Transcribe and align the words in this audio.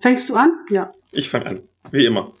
Fängst 0.00 0.30
du 0.30 0.34
an? 0.34 0.52
Ja. 0.70 0.92
Ich 1.12 1.28
fange 1.28 1.46
an, 1.46 1.60
wie 1.90 2.06
immer. 2.06 2.32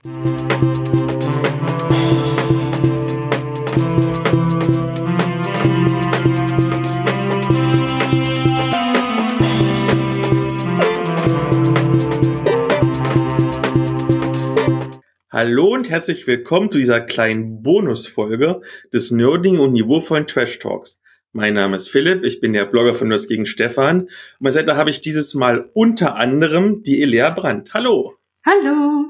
Hallo 15.30 15.74
und 15.74 15.90
herzlich 15.90 16.26
willkommen 16.26 16.70
zu 16.70 16.78
dieser 16.78 17.02
kleinen 17.02 17.62
Bonusfolge 17.62 18.62
des 18.90 19.10
nerdigen 19.10 19.60
und 19.60 19.72
niveauvollen 19.74 20.26
Trash 20.26 20.58
Talks. 20.60 20.98
Mein 21.32 21.54
Name 21.54 21.76
ist 21.76 21.88
Philipp, 21.88 22.24
ich 22.24 22.40
bin 22.40 22.54
der 22.54 22.64
Blogger 22.64 22.92
von 22.92 23.06
Nerds 23.06 23.28
gegen 23.28 23.46
Stefan. 23.46 24.00
Und 24.00 24.10
bei 24.40 24.50
Seite 24.50 24.74
habe 24.74 24.90
ich 24.90 25.00
dieses 25.00 25.34
Mal 25.34 25.70
unter 25.74 26.16
anderem 26.16 26.82
die 26.82 27.02
Elea 27.02 27.30
Brandt. 27.30 27.72
Hallo. 27.72 28.16
Hallo. 28.44 29.04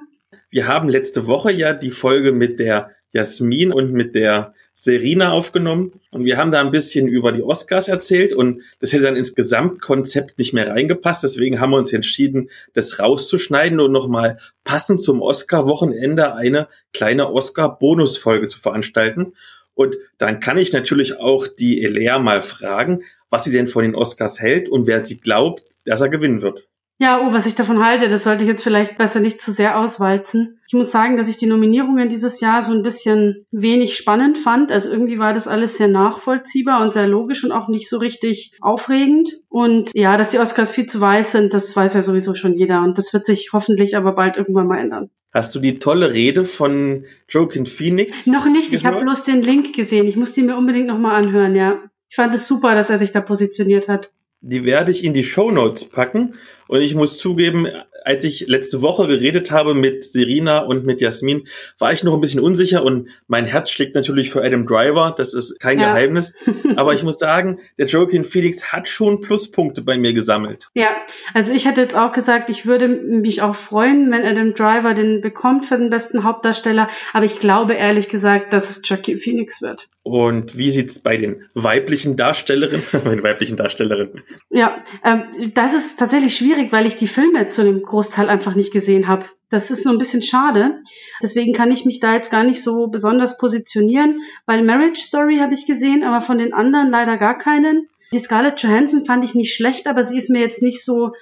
Wir 0.51 0.69
haben 0.69 0.91
letzte 0.91 1.27
Woche 1.27 1.51
ja 1.51 1.73
die 1.73 1.91
Folge 1.91 2.33
mit 2.33 2.61
der 2.61 2.91
Jasmin 3.13 3.73
und 3.73 3.93
mit 3.93 4.15
der 4.15 4.53
Serena 4.75 5.33
aufgenommen 5.33 5.93
und 6.11 6.25
wir 6.27 6.37
haben 6.37 6.53
da 6.53 6.61
ein 6.61 6.71
bisschen 6.71 7.09
über 7.09 7.33
die 7.33 7.43
Oscars 7.43 7.89
erzählt 7.89 8.35
und 8.35 8.63
das 8.81 8.93
hätte 8.93 9.05
dann 9.05 9.17
ins 9.17 9.35
Gesamtkonzept 9.35 10.39
nicht 10.39 10.53
mehr 10.53 10.69
reingepasst. 10.69 11.25
Deswegen 11.25 11.59
haben 11.59 11.71
wir 11.71 11.79
uns 11.79 11.93
entschieden, 11.93 12.51
das 12.75 12.99
rauszuschneiden 12.99 13.81
und 13.81 13.93
nochmal 13.93 14.39
passend 14.65 15.01
zum 15.01 15.23
Oscar-Wochenende 15.23 16.35
eine 16.35 16.69
kleine 16.93 17.31
Oscar-Bonusfolge 17.31 18.49
zu 18.49 18.59
veranstalten. 18.59 19.33
Und 19.75 19.97
dann 20.19 20.41
kann 20.41 20.59
ich 20.59 20.73
natürlich 20.73 21.19
auch 21.19 21.47
die 21.47 21.83
Elea 21.85 22.19
mal 22.19 22.43
fragen, 22.43 23.03
was 23.31 23.45
sie 23.45 23.53
denn 23.53 23.67
von 23.67 23.83
den 23.83 23.95
Oscars 23.95 24.41
hält 24.41 24.69
und 24.69 24.87
wer 24.87 25.05
sie 25.07 25.21
glaubt, 25.21 25.63
dass 25.85 26.01
er 26.01 26.09
gewinnen 26.09 26.43
wird. 26.43 26.70
Ja, 27.01 27.27
oh, 27.27 27.33
was 27.33 27.47
ich 27.47 27.55
davon 27.55 27.83
halte, 27.83 28.09
das 28.09 28.25
sollte 28.25 28.43
ich 28.43 28.49
jetzt 28.49 28.63
vielleicht 28.63 28.99
besser 28.99 29.21
nicht 29.21 29.41
zu 29.41 29.53
sehr 29.53 29.81
auswalzen. 29.81 30.61
Ich 30.67 30.75
muss 30.75 30.91
sagen, 30.91 31.17
dass 31.17 31.29
ich 31.29 31.39
die 31.39 31.47
Nominierungen 31.47 32.11
dieses 32.11 32.41
Jahr 32.41 32.61
so 32.61 32.73
ein 32.73 32.83
bisschen 32.83 33.47
wenig 33.51 33.97
spannend 33.97 34.37
fand. 34.37 34.71
Also 34.71 34.91
irgendwie 34.91 35.19
war 35.19 35.33
das 35.33 35.49
alles 35.49 35.79
sehr 35.79 35.89
nachvollziehbar 35.89 36.83
und 36.83 36.93
sehr 36.93 37.09
logisch 37.09 37.43
und 37.43 37.53
auch 37.53 37.69
nicht 37.69 37.89
so 37.89 37.97
richtig 37.97 38.53
aufregend. 38.61 39.31
Und 39.49 39.93
ja, 39.95 40.19
dass 40.19 40.29
die 40.29 40.39
Oscars 40.39 40.73
viel 40.73 40.89
zu 40.89 41.01
weiß 41.01 41.33
sind, 41.33 41.55
das 41.55 41.75
weiß 41.75 41.95
ja 41.95 42.03
sowieso 42.03 42.35
schon 42.35 42.53
jeder. 42.53 42.83
Und 42.83 42.99
das 42.99 43.15
wird 43.15 43.25
sich 43.25 43.55
hoffentlich 43.55 43.97
aber 43.97 44.13
bald 44.13 44.37
irgendwann 44.37 44.67
mal 44.67 44.79
ändern. 44.79 45.09
Hast 45.33 45.55
du 45.55 45.59
die 45.59 45.79
tolle 45.79 46.13
Rede 46.13 46.45
von 46.45 47.07
Joaquin 47.31 47.65
Phoenix? 47.65 48.27
Noch 48.27 48.45
nicht, 48.45 48.73
gehört? 48.73 48.73
ich 48.73 48.85
habe 48.85 49.01
bloß 49.01 49.25
den 49.25 49.41
Link 49.41 49.75
gesehen. 49.75 50.07
Ich 50.07 50.17
muss 50.17 50.35
die 50.35 50.43
mir 50.43 50.55
unbedingt 50.55 50.89
nochmal 50.89 51.17
anhören, 51.17 51.57
ja. 51.57 51.79
Ich 52.11 52.17
fand 52.17 52.35
es 52.35 52.47
super, 52.47 52.75
dass 52.75 52.91
er 52.91 52.99
sich 52.99 53.13
da 53.13 53.23
positioniert 53.23 53.89
hat. 53.89 54.11
Die 54.41 54.65
werde 54.65 54.91
ich 54.91 55.05
in 55.05 55.15
die 55.15 55.25
Show 55.25 55.51
Notes 55.51 55.85
packen. 55.85 56.35
Und 56.67 56.81
ich 56.81 56.95
muss 56.95 57.19
zugeben, 57.19 57.67
als 58.11 58.25
ich 58.25 58.49
letzte 58.49 58.83
Woche 58.83 59.07
geredet 59.07 59.53
habe 59.53 59.73
mit 59.73 60.03
Serena 60.03 60.59
und 60.59 60.85
mit 60.85 61.01
Jasmin, 61.01 61.47
war 61.79 61.93
ich 61.93 62.03
noch 62.03 62.13
ein 62.13 62.21
bisschen 62.21 62.41
unsicher 62.41 62.85
und 62.85 63.09
mein 63.29 63.45
Herz 63.45 63.71
schlägt 63.71 63.95
natürlich 63.95 64.31
für 64.31 64.43
Adam 64.43 64.67
Driver, 64.67 65.15
das 65.17 65.33
ist 65.33 65.61
kein 65.61 65.79
ja. 65.79 65.93
Geheimnis. 65.93 66.35
Aber 66.77 66.93
ich 66.93 67.05
muss 67.05 67.21
sagen, 67.21 67.61
der 67.79 67.87
Joaquin 67.87 68.25
Felix 68.25 68.73
hat 68.73 68.89
schon 68.89 69.21
Pluspunkte 69.21 69.83
bei 69.83 69.97
mir 69.97 70.13
gesammelt. 70.13 70.67
Ja, 70.75 70.89
also 71.35 71.53
ich 71.53 71.69
hatte 71.69 71.83
jetzt 71.83 71.95
auch 71.95 72.13
gesagt, 72.13 72.51
ich 72.51 72.67
würde 72.67 72.89
mich 72.89 73.43
auch 73.43 73.55
freuen, 73.55 74.11
wenn 74.11 74.25
Adam 74.25 74.55
Driver 74.55 74.95
den 74.95 75.21
bekommt 75.21 75.67
für 75.67 75.79
den 75.79 75.91
besten 75.91 76.25
Hauptdarsteller. 76.25 76.89
Aber 77.13 77.25
ich 77.25 77.39
glaube 77.39 77.75
ehrlich 77.75 78.09
gesagt, 78.09 78.53
dass 78.53 78.71
es 78.71 78.83
Joaquin 78.85 79.21
Phoenix 79.21 79.63
wird. 79.63 79.89
Und 80.03 80.57
wie 80.57 80.71
sieht's 80.71 80.99
bei 80.99 81.17
den 81.17 81.45
weiblichen 81.55 82.17
Darstellerinnen, 82.17 82.87
bei 82.93 83.15
den 83.15 83.23
weiblichen 83.23 83.57
Darstellerinnen? 83.57 84.23
Ja, 84.49 84.83
ähm, 85.05 85.53
das 85.55 85.75
ist 85.75 85.99
tatsächlich 85.99 86.37
schwierig, 86.37 86.73
weil 86.73 86.87
ich 86.87 86.97
die 86.97 87.07
Filme 87.07 87.51
zu 87.51 87.63
dem 87.63 87.83
Großteil 88.01 88.31
einfach 88.31 88.55
nicht 88.55 88.73
gesehen 88.73 89.09
habe. 89.09 89.27
Das 89.51 89.71
ist 89.71 89.83
so 89.83 89.91
ein 89.91 89.99
bisschen 89.99 90.23
schade. 90.23 90.81
Deswegen 91.23 91.53
kann 91.53 91.71
ich 91.71 91.85
mich 91.85 92.01
da 92.01 92.15
jetzt 92.15 92.31
gar 92.31 92.45
nicht 92.45 92.63
so 92.63 92.87
besonders 92.87 93.37
positionieren, 93.37 94.21
weil 94.47 94.65
Marriage 94.65 95.03
Story 95.03 95.37
habe 95.39 95.53
ich 95.53 95.67
gesehen, 95.67 96.03
aber 96.03 96.23
von 96.23 96.39
den 96.39 96.55
anderen 96.55 96.89
leider 96.89 97.19
gar 97.19 97.37
keinen. 97.37 97.89
Die 98.15 98.19
Scarlett 98.19 98.63
Johansson 98.63 99.05
fand 99.05 99.23
ich 99.23 99.35
nicht 99.35 99.55
schlecht, 99.55 99.87
aber 99.87 100.03
sie 100.05 100.17
ist 100.17 100.31
mir 100.31 100.41
jetzt 100.41 100.63
nicht 100.63 100.83
so 100.83 101.13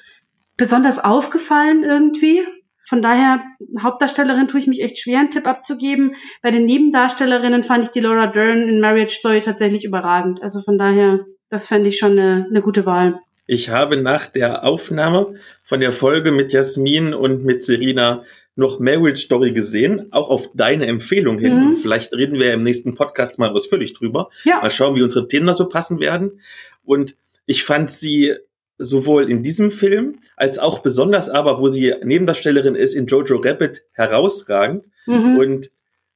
besonders 0.56 1.02
aufgefallen 1.02 1.82
irgendwie. 1.82 2.42
Von 2.86 3.02
daher, 3.02 3.42
Hauptdarstellerin 3.82 4.46
tue 4.46 4.60
ich 4.60 4.68
mich 4.68 4.80
echt 4.80 5.00
schwer, 5.00 5.18
einen 5.18 5.32
Tipp 5.32 5.48
abzugeben. 5.48 6.14
Bei 6.42 6.52
den 6.52 6.64
Nebendarstellerinnen 6.64 7.64
fand 7.64 7.84
ich 7.84 7.90
die 7.90 8.00
Laura 8.00 8.28
Dern 8.28 8.62
in 8.62 8.80
Marriage 8.80 9.16
Story 9.16 9.40
tatsächlich 9.40 9.84
überragend. 9.84 10.44
Also 10.44 10.60
von 10.62 10.78
daher, 10.78 11.26
das 11.50 11.66
fände 11.66 11.88
ich 11.88 11.98
schon 11.98 12.12
eine, 12.12 12.46
eine 12.48 12.62
gute 12.62 12.86
Wahl. 12.86 13.18
Ich 13.50 13.70
habe 13.70 13.96
nach 13.96 14.26
der 14.26 14.62
Aufnahme 14.62 15.34
von 15.64 15.80
der 15.80 15.92
Folge 15.92 16.32
mit 16.32 16.52
Jasmin 16.52 17.14
und 17.14 17.46
mit 17.46 17.64
Serena 17.64 18.22
noch 18.56 18.78
Marriage 18.78 19.22
Story 19.22 19.52
gesehen, 19.52 20.08
auch 20.12 20.28
auf 20.28 20.50
deine 20.52 20.84
Empfehlung 20.86 21.38
hin. 21.38 21.70
Mhm. 21.70 21.76
Vielleicht 21.76 22.12
reden 22.12 22.38
wir 22.38 22.52
im 22.52 22.62
nächsten 22.62 22.94
Podcast 22.94 23.38
mal 23.38 23.48
ausführlich 23.48 23.94
drüber. 23.94 24.28
Ja. 24.44 24.60
Mal 24.60 24.70
schauen, 24.70 24.96
wie 24.96 25.02
unsere 25.02 25.28
Themen 25.28 25.46
da 25.46 25.54
so 25.54 25.66
passen 25.66 25.98
werden. 25.98 26.40
Und 26.84 27.16
ich 27.46 27.64
fand 27.64 27.90
sie 27.90 28.34
sowohl 28.76 29.30
in 29.30 29.42
diesem 29.42 29.70
Film 29.70 30.16
als 30.36 30.58
auch 30.58 30.80
besonders 30.80 31.30
aber, 31.30 31.58
wo 31.58 31.70
sie 31.70 31.94
Nebendarstellerin 32.04 32.74
ist, 32.74 32.92
in 32.94 33.06
Jojo 33.06 33.36
Rabbit 33.36 33.86
herausragend. 33.92 34.84
Mhm. 35.06 35.38
Und 35.38 35.70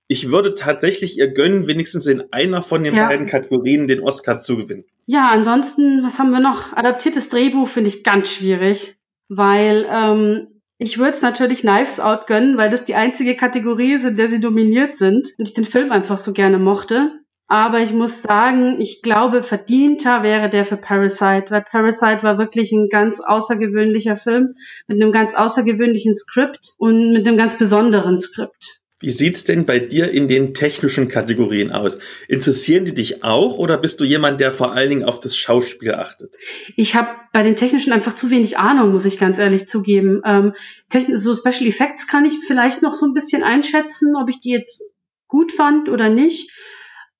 ich 0.08 0.30
würde 0.30 0.54
tatsächlich 0.54 1.18
ihr 1.18 1.32
gönnen, 1.32 1.66
wenigstens 1.66 2.06
in 2.06 2.24
einer 2.32 2.62
von 2.62 2.82
den 2.82 2.94
ja. 2.94 3.08
beiden 3.08 3.26
Kategorien 3.26 3.88
den 3.88 4.00
Oscar 4.00 4.40
zu 4.40 4.56
gewinnen. 4.56 4.84
Ja, 5.06 5.30
ansonsten, 5.32 6.02
was 6.04 6.18
haben 6.18 6.30
wir 6.30 6.40
noch? 6.40 6.72
Adaptiertes 6.72 7.28
Drehbuch 7.28 7.68
finde 7.68 7.88
ich 7.88 8.04
ganz 8.04 8.30
schwierig, 8.30 8.96
weil 9.28 9.86
ähm, 9.90 10.60
ich 10.78 10.98
würde 10.98 11.14
es 11.14 11.22
natürlich 11.22 11.60
Knives 11.60 12.00
Out 12.00 12.26
gönnen, 12.26 12.56
weil 12.56 12.70
das 12.70 12.84
die 12.84 12.94
einzige 12.94 13.36
Kategorie 13.36 13.94
ist, 13.94 14.04
in 14.04 14.16
der 14.16 14.28
sie 14.28 14.40
dominiert 14.40 14.96
sind 14.96 15.28
und 15.38 15.48
ich 15.48 15.54
den 15.54 15.64
Film 15.64 15.92
einfach 15.92 16.18
so 16.18 16.32
gerne 16.32 16.58
mochte. 16.58 17.12
Aber 17.46 17.80
ich 17.80 17.92
muss 17.92 18.22
sagen, 18.22 18.80
ich 18.80 19.02
glaube, 19.02 19.42
verdienter 19.42 20.22
wäre 20.22 20.48
der 20.48 20.64
für 20.64 20.76
Parasite, 20.76 21.46
weil 21.50 21.62
Parasite 21.62 22.22
war 22.22 22.38
wirklich 22.38 22.72
ein 22.72 22.88
ganz 22.88 23.20
außergewöhnlicher 23.20 24.16
Film 24.16 24.54
mit 24.86 25.00
einem 25.00 25.12
ganz 25.12 25.34
außergewöhnlichen 25.34 26.14
Skript 26.14 26.72
und 26.78 27.12
mit 27.12 27.26
einem 27.26 27.36
ganz 27.36 27.58
besonderen 27.58 28.18
Skript. 28.18 28.81
Wie 29.02 29.10
sieht's 29.10 29.42
denn 29.42 29.66
bei 29.66 29.80
dir 29.80 30.12
in 30.12 30.28
den 30.28 30.54
technischen 30.54 31.08
Kategorien 31.08 31.72
aus? 31.72 31.98
Interessieren 32.28 32.84
die 32.84 32.94
dich 32.94 33.24
auch 33.24 33.58
oder 33.58 33.76
bist 33.76 33.98
du 33.98 34.04
jemand, 34.04 34.40
der 34.40 34.52
vor 34.52 34.72
allen 34.72 34.90
Dingen 34.90 35.04
auf 35.04 35.18
das 35.18 35.36
Schauspiel 35.36 35.94
achtet? 35.94 36.36
Ich 36.76 36.94
habe 36.94 37.08
bei 37.32 37.42
den 37.42 37.56
technischen 37.56 37.92
einfach 37.92 38.14
zu 38.14 38.30
wenig 38.30 38.58
Ahnung, 38.58 38.92
muss 38.92 39.04
ich 39.04 39.18
ganz 39.18 39.40
ehrlich 39.40 39.66
zugeben. 39.66 40.22
Ähm, 40.24 40.54
so 41.14 41.34
Special 41.34 41.66
Effects 41.66 42.06
kann 42.06 42.24
ich 42.24 42.34
vielleicht 42.46 42.80
noch 42.80 42.92
so 42.92 43.04
ein 43.04 43.12
bisschen 43.12 43.42
einschätzen, 43.42 44.14
ob 44.14 44.28
ich 44.30 44.38
die 44.38 44.50
jetzt 44.50 44.84
gut 45.26 45.50
fand 45.50 45.88
oder 45.88 46.08
nicht. 46.08 46.52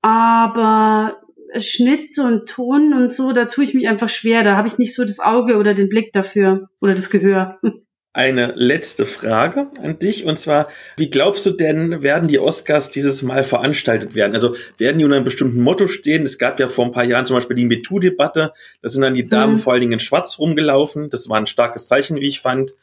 Aber 0.03 1.21
Schnitt 1.59 2.17
und 2.21 2.49
Ton 2.49 2.95
und 2.95 3.13
so, 3.13 3.33
da 3.33 3.47
tue 3.47 3.65
ich 3.65 3.75
mich 3.75 3.89
einfach 3.89 4.09
schwer. 4.09 4.45
Da 4.45 4.57
habe 4.57 4.69
ich 4.69 4.79
nicht 4.79 4.95
so 4.95 5.05
das 5.05 5.19
Auge 5.19 5.57
oder 5.57 5.75
den 5.75 5.89
Blick 5.89 6.13
dafür 6.13 6.71
oder 6.81 6.95
das 6.95 7.11
Gehör. 7.11 7.59
eine 8.15 8.53
letzte 8.57 9.07
Frage 9.07 9.69
an 9.83 9.99
dich 9.99 10.25
und 10.27 10.39
zwar, 10.39 10.69
wie 10.97 11.09
glaubst 11.09 11.47
du 11.47 11.51
denn, 11.51 12.03
werden 12.03 12.29
die 12.29 12.39
Oscars 12.39 12.91
dieses 12.91 13.23
Mal 13.23 13.43
veranstaltet 13.43 14.15
werden? 14.15 14.35
Also 14.35 14.55
werden 14.77 14.99
die 14.99 15.05
unter 15.05 15.17
einem 15.17 15.25
bestimmten 15.25 15.61
Motto 15.61 15.87
stehen? 15.87 16.23
Es 16.25 16.39
gab 16.39 16.61
ja 16.61 16.69
vor 16.69 16.85
ein 16.85 16.93
paar 16.93 17.05
Jahren 17.05 17.25
zum 17.25 17.37
Beispiel 17.37 17.57
die 17.57 17.65
MeToo-Debatte, 17.65 18.53
da 18.83 18.89
sind 18.89 19.01
dann 19.03 19.15
die 19.15 19.29
Damen 19.29 19.55
mhm. 19.55 19.59
vor 19.59 19.73
allen 19.73 19.81
Dingen 19.81 19.95
in 19.95 20.01
Schwarz 20.01 20.39
rumgelaufen, 20.39 21.09
das 21.09 21.29
war 21.31 21.39
ein 21.39 21.47
starkes 21.47 21.87
Zeichen, 21.87 22.17
wie 22.17 22.29
ich 22.29 22.41
fand. 22.41 22.75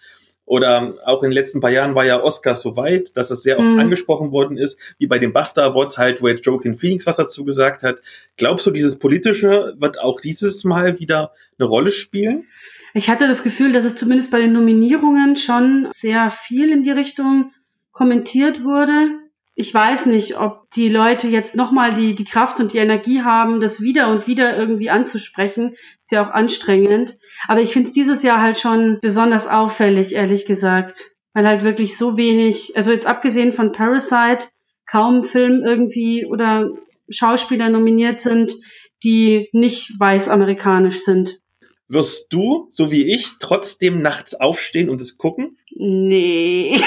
Oder 0.46 0.96
auch 1.06 1.22
in 1.22 1.30
den 1.30 1.36
letzten 1.36 1.62
paar 1.62 1.70
Jahren 1.70 1.94
war 1.94 2.06
ja 2.06 2.24
Oscar 2.24 2.56
so 2.56 2.76
weit, 2.76 3.16
dass 3.16 3.30
es 3.30 3.44
sehr 3.44 3.60
oft 3.60 3.70
mhm. 3.70 3.78
angesprochen 3.78 4.32
worden 4.32 4.58
ist, 4.58 4.80
wie 4.98 5.06
bei 5.06 5.20
den 5.20 5.32
BAFTA 5.32 5.64
Awards 5.64 6.00
halt, 6.00 6.24
wo 6.24 6.28
jetzt 6.28 6.44
Joaquin 6.44 6.76
Phoenix 6.76 7.06
was 7.06 7.18
dazu 7.18 7.46
gesagt 7.46 7.84
hat. 7.84 8.02
Glaubst 8.36 8.66
du, 8.66 8.72
dieses 8.72 8.98
Politische 8.98 9.76
wird 9.78 10.00
auch 10.00 10.20
dieses 10.20 10.64
Mal 10.64 10.98
wieder 10.98 11.34
eine 11.60 11.68
Rolle 11.68 11.92
spielen? 11.92 12.48
Ich 12.94 13.10
hatte 13.10 13.28
das 13.28 13.44
Gefühl, 13.44 13.72
dass 13.72 13.86
es 13.86 13.96
zumindest 13.96 14.32
bei 14.32 14.40
den 14.40 14.54
Nominierungen 14.54 15.38
schon 15.38 15.88
sehr 15.92 16.32
viel 16.32 16.72
in 16.72 16.84
die 16.84 16.92
Richtung 16.92 17.52
kommentiert 17.92 18.64
wurde. 18.64 19.10
Ich 19.56 19.74
weiß 19.74 20.06
nicht, 20.06 20.40
ob 20.40 20.72
die 20.72 20.88
Leute 20.88 21.28
jetzt 21.28 21.56
nochmal 21.56 21.94
die, 21.94 22.16
die 22.16 22.24
Kraft 22.24 22.62
und 22.62 22.72
die 22.72 22.78
Energie 22.78 23.24
haben, 23.24 23.60
das 23.60 23.82
wieder 23.82 24.10
und 24.10 24.26
wieder 24.26 24.58
irgendwie 24.58 24.90
anzusprechen. 24.90 25.76
Ist 26.02 26.12
ja 26.12 26.26
auch 26.26 26.34
anstrengend. 26.34 27.18
Aber 27.48 27.62
ich 27.62 27.74
finde 27.74 27.90
es 27.90 27.94
dieses 27.94 28.24
Jahr 28.24 28.42
halt 28.42 28.58
schon 28.58 29.00
besonders 29.02 29.48
auffällig, 29.48 30.16
ehrlich 30.16 30.46
gesagt. 30.46 31.12
Weil 31.34 31.46
halt 31.46 31.64
wirklich 31.64 31.98
so 31.98 32.16
wenig, 32.16 32.72
also 32.76 32.92
jetzt 32.92 33.06
abgesehen 33.06 33.52
von 33.52 33.74
Parasite, 33.74 34.48
kaum 34.90 35.24
Film 35.24 35.62
irgendwie 35.66 36.26
oder 36.26 36.70
Schauspieler 37.10 37.70
nominiert 37.70 38.22
sind, 38.22 38.54
die 39.04 39.50
nicht 39.52 40.00
weiß-amerikanisch 40.00 41.02
sind. 41.02 41.40
Wirst 41.90 42.32
du, 42.32 42.68
so 42.70 42.92
wie 42.92 43.14
ich, 43.14 43.40
trotzdem 43.40 44.02
nachts 44.02 44.36
aufstehen 44.36 44.90
und 44.90 45.02
es 45.02 45.18
gucken? 45.18 45.58
Nee. 45.76 46.80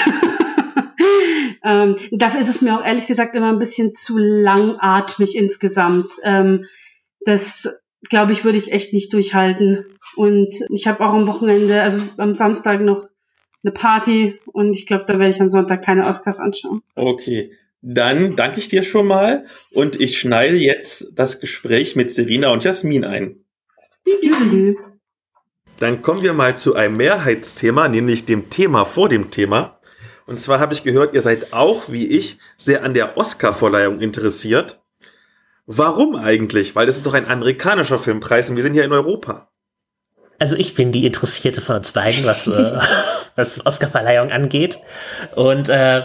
ähm, 1.63 1.97
dafür 2.11 2.39
ist 2.39 2.47
es 2.47 2.61
mir 2.61 2.79
auch 2.79 2.85
ehrlich 2.85 3.05
gesagt 3.05 3.35
immer 3.35 3.51
ein 3.51 3.59
bisschen 3.59 3.95
zu 3.95 4.17
langatmig 4.17 5.35
insgesamt. 5.35 6.07
Ähm, 6.23 6.67
das, 7.25 7.67
glaube 8.09 8.31
ich, 8.31 8.45
würde 8.45 8.57
ich 8.57 8.71
echt 8.71 8.93
nicht 8.93 9.11
durchhalten. 9.11 9.85
Und 10.15 10.55
ich 10.69 10.87
habe 10.87 11.05
auch 11.05 11.13
am 11.13 11.27
Wochenende, 11.27 11.81
also 11.81 12.05
am 12.17 12.33
Samstag 12.33 12.79
noch 12.79 13.09
eine 13.63 13.73
Party 13.73 14.39
und 14.45 14.73
ich 14.73 14.85
glaube, 14.85 15.03
da 15.07 15.19
werde 15.19 15.33
ich 15.33 15.41
am 15.41 15.49
Sonntag 15.49 15.83
keine 15.83 16.07
Oscars 16.07 16.39
anschauen. 16.39 16.81
Okay. 16.95 17.51
Dann 17.81 18.37
danke 18.37 18.59
ich 18.59 18.69
dir 18.69 18.83
schon 18.83 19.07
mal 19.07 19.45
und 19.71 19.99
ich 19.99 20.17
schneide 20.17 20.55
jetzt 20.55 21.11
das 21.15 21.41
Gespräch 21.41 21.97
mit 21.97 22.11
Serena 22.11 22.53
und 22.53 22.63
Jasmin 22.63 23.03
ein. 23.03 23.43
Dann 25.79 26.01
kommen 26.01 26.21
wir 26.21 26.33
mal 26.33 26.57
zu 26.57 26.75
einem 26.75 26.97
Mehrheitsthema, 26.97 27.87
nämlich 27.87 28.25
dem 28.25 28.49
Thema 28.49 28.85
vor 28.85 29.09
dem 29.09 29.31
Thema. 29.31 29.79
Und 30.25 30.39
zwar 30.39 30.59
habe 30.59 30.73
ich 30.73 30.83
gehört, 30.83 31.13
ihr 31.13 31.21
seid 31.21 31.51
auch, 31.53 31.83
wie 31.89 32.07
ich, 32.07 32.37
sehr 32.57 32.83
an 32.83 32.93
der 32.93 33.17
Oscar-Verleihung 33.17 33.99
interessiert. 33.99 34.81
Warum 35.65 36.15
eigentlich? 36.15 36.75
Weil 36.75 36.85
das 36.85 36.97
ist 36.97 37.05
doch 37.05 37.13
ein 37.13 37.27
amerikanischer 37.27 37.97
Filmpreis 37.97 38.49
und 38.49 38.55
wir 38.55 38.63
sind 38.63 38.73
hier 38.73 38.83
in 38.85 38.93
Europa. 38.93 39.49
Also 40.39 40.55
ich 40.57 40.75
bin 40.75 40.91
die 40.91 41.05
Interessierte 41.05 41.61
von 41.61 41.77
uns 41.77 41.91
beiden, 41.91 42.25
was, 42.25 42.47
äh, 42.47 42.79
was 43.35 43.65
Oscar-Verleihung 43.65 44.31
angeht. 44.31 44.79
Und 45.35 45.69
äh, 45.69 46.03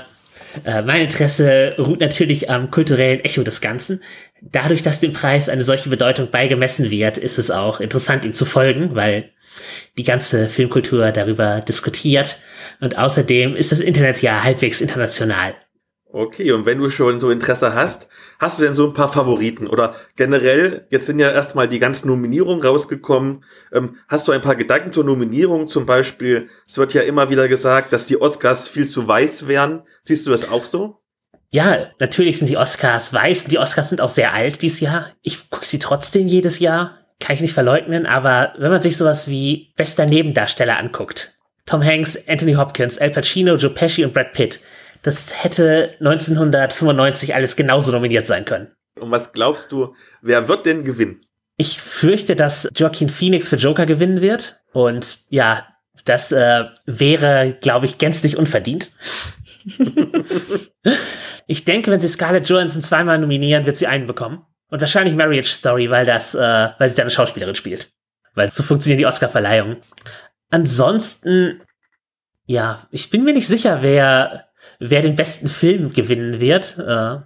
äh, 0.64 0.82
mein 0.82 1.02
Interesse 1.02 1.74
ruht 1.78 2.00
natürlich 2.00 2.50
am 2.50 2.70
kulturellen 2.70 3.20
Echo 3.20 3.42
des 3.42 3.60
Ganzen. 3.60 4.02
Dadurch, 4.40 4.82
dass 4.82 5.00
dem 5.00 5.12
Preis 5.12 5.48
eine 5.48 5.62
solche 5.62 5.88
Bedeutung 5.88 6.30
beigemessen 6.30 6.90
wird, 6.90 7.18
ist 7.18 7.38
es 7.38 7.50
auch 7.50 7.80
interessant, 7.80 8.24
ihm 8.24 8.32
zu 8.32 8.44
folgen, 8.44 8.94
weil 8.94 9.30
die 9.96 10.04
ganze 10.04 10.48
Filmkultur 10.48 11.10
darüber 11.12 11.60
diskutiert. 11.60 12.38
Und 12.80 12.98
außerdem 12.98 13.56
ist 13.56 13.72
das 13.72 13.80
Internet 13.80 14.22
ja 14.22 14.44
halbwegs 14.44 14.80
international. 14.80 15.54
Okay, 16.10 16.52
und 16.52 16.64
wenn 16.64 16.78
du 16.78 16.88
schon 16.88 17.20
so 17.20 17.30
Interesse 17.30 17.74
hast, 17.74 18.08
hast 18.38 18.58
du 18.58 18.64
denn 18.64 18.74
so 18.74 18.86
ein 18.86 18.94
paar 18.94 19.12
Favoriten? 19.12 19.66
Oder 19.66 19.94
generell, 20.16 20.86
jetzt 20.88 21.04
sind 21.06 21.18
ja 21.18 21.30
erstmal 21.30 21.68
die 21.68 21.78
ganzen 21.78 22.08
Nominierungen 22.08 22.64
rausgekommen. 22.64 23.44
Ähm, 23.72 23.96
hast 24.08 24.26
du 24.26 24.32
ein 24.32 24.40
paar 24.40 24.56
Gedanken 24.56 24.90
zur 24.90 25.04
Nominierung? 25.04 25.68
Zum 25.68 25.84
Beispiel, 25.84 26.48
es 26.66 26.78
wird 26.78 26.94
ja 26.94 27.02
immer 27.02 27.28
wieder 27.28 27.46
gesagt, 27.46 27.92
dass 27.92 28.06
die 28.06 28.18
Oscars 28.20 28.68
viel 28.68 28.86
zu 28.86 29.06
weiß 29.06 29.48
wären. 29.48 29.82
Siehst 30.02 30.26
du 30.26 30.30
das 30.30 30.48
auch 30.48 30.64
so? 30.64 31.02
Ja, 31.50 31.88
natürlich 31.98 32.38
sind 32.38 32.48
die 32.48 32.56
Oscars 32.56 33.12
weiß. 33.12 33.44
Die 33.44 33.58
Oscars 33.58 33.90
sind 33.90 34.00
auch 34.00 34.08
sehr 34.08 34.32
alt 34.32 34.62
dieses 34.62 34.80
Jahr. 34.80 35.10
Ich 35.20 35.50
gucke 35.50 35.66
sie 35.66 35.78
trotzdem 35.78 36.26
jedes 36.26 36.58
Jahr. 36.58 36.98
Kann 37.20 37.34
ich 37.34 37.42
nicht 37.42 37.54
verleugnen, 37.54 38.06
aber 38.06 38.54
wenn 38.58 38.70
man 38.70 38.80
sich 38.80 38.96
sowas 38.96 39.28
wie 39.28 39.72
bester 39.76 40.06
Nebendarsteller 40.06 40.78
anguckt, 40.78 41.34
Tom 41.66 41.84
Hanks, 41.84 42.16
Anthony 42.28 42.54
Hopkins, 42.54 42.96
Al 42.96 43.10
Pacino, 43.10 43.56
Joe 43.56 43.70
Pesci 43.70 44.04
und 44.04 44.14
Brad 44.14 44.32
Pitt, 44.32 44.60
das 45.02 45.44
hätte 45.44 45.94
1995 46.00 47.34
alles 47.34 47.56
genauso 47.56 47.92
nominiert 47.92 48.26
sein 48.26 48.44
können. 48.44 48.68
Und 48.98 49.10
was 49.10 49.32
glaubst 49.32 49.72
du, 49.72 49.94
wer 50.22 50.48
wird 50.48 50.66
denn 50.66 50.84
gewinnen? 50.84 51.24
Ich 51.56 51.80
fürchte, 51.80 52.36
dass 52.36 52.68
Joaquin 52.74 53.08
Phoenix 53.08 53.48
für 53.48 53.56
Joker 53.56 53.86
gewinnen 53.86 54.20
wird. 54.20 54.60
Und 54.72 55.18
ja, 55.28 55.66
das 56.04 56.32
äh, 56.32 56.66
wäre, 56.86 57.56
glaube 57.60 57.86
ich, 57.86 57.98
gänzlich 57.98 58.36
unverdient. 58.36 58.92
ich 61.46 61.64
denke, 61.64 61.90
wenn 61.90 62.00
sie 62.00 62.08
Scarlett 62.08 62.48
Johansson 62.48 62.82
zweimal 62.82 63.18
nominieren, 63.18 63.66
wird 63.66 63.76
sie 63.76 63.86
einen 63.86 64.06
bekommen. 64.06 64.44
Und 64.70 64.80
wahrscheinlich 64.80 65.16
Marriage 65.16 65.50
Story, 65.50 65.90
weil 65.90 66.06
das, 66.06 66.34
äh, 66.34 66.68
weil 66.78 66.88
sie 66.88 66.96
da 66.96 67.02
eine 67.02 67.10
Schauspielerin 67.10 67.54
spielt. 67.54 67.90
Weil 68.34 68.50
so 68.50 68.62
funktionieren 68.62 68.98
die 68.98 69.06
Oscar-Verleihungen. 69.06 69.78
Ansonsten, 70.50 71.62
ja, 72.46 72.86
ich 72.90 73.10
bin 73.10 73.24
mir 73.24 73.32
nicht 73.32 73.48
sicher, 73.48 73.82
wer 73.82 74.47
wer 74.78 75.02
den 75.02 75.16
besten 75.16 75.48
Film 75.48 75.92
gewinnen 75.92 76.40
wird. 76.40 76.78
Äh, 76.78 77.18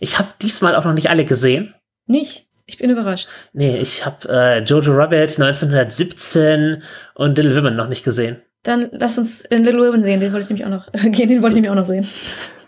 ich 0.00 0.18
habe 0.18 0.28
diesmal 0.40 0.76
auch 0.76 0.84
noch 0.84 0.94
nicht 0.94 1.10
alle 1.10 1.24
gesehen. 1.24 1.74
Nicht? 2.06 2.46
Ich 2.66 2.78
bin 2.78 2.90
überrascht. 2.90 3.28
Nee, 3.52 3.78
ich 3.78 4.06
habe 4.06 4.28
äh, 4.28 4.62
Jojo 4.62 4.92
Rabbit 4.92 5.38
1917 5.40 6.82
und 7.14 7.36
Little 7.36 7.56
Women 7.56 7.76
noch 7.76 7.88
nicht 7.88 8.04
gesehen. 8.04 8.40
Dann 8.62 8.88
lass 8.92 9.18
uns 9.18 9.44
in 9.44 9.64
Little 9.64 9.86
Women 9.86 10.04
sehen, 10.04 10.20
den 10.20 10.32
wollte 10.32 10.44
ich 10.44 10.48
nämlich 10.50 10.66
auch 10.66 10.70
noch 10.70 10.92
gehen, 11.12 11.28
den 11.28 11.42
wollte 11.42 11.56
ich 11.58 11.62
nämlich 11.62 11.70
auch 11.70 11.74
noch 11.74 11.86
sehen. 11.86 12.06